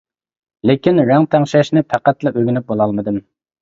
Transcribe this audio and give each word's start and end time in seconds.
لېكىن 0.69 1.03
رەڭ 1.11 1.29
تەڭشەشنى 1.37 1.87
پەقەتلا 1.95 2.37
ئۆگىنىپ 2.37 2.71
بولالمىدىم. 2.75 3.27